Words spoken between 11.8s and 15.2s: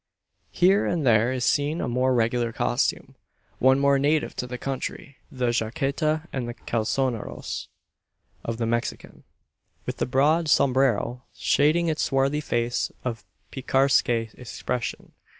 his swarthy face of picaresque expression.